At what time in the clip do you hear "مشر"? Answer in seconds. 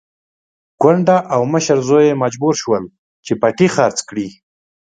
1.53-1.77